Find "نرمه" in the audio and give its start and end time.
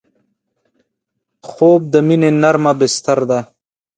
2.41-2.73